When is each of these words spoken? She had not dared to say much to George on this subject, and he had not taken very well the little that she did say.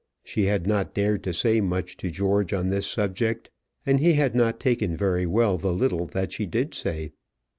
She 0.23 0.45
had 0.45 0.65
not 0.65 0.95
dared 0.95 1.23
to 1.25 1.31
say 1.31 1.61
much 1.61 1.95
to 1.97 2.09
George 2.09 2.53
on 2.53 2.69
this 2.69 2.87
subject, 2.87 3.51
and 3.85 3.99
he 3.99 4.13
had 4.13 4.33
not 4.33 4.59
taken 4.59 4.95
very 4.95 5.27
well 5.27 5.57
the 5.57 5.71
little 5.73 6.07
that 6.07 6.31
she 6.31 6.47
did 6.47 6.73
say. 6.73 7.11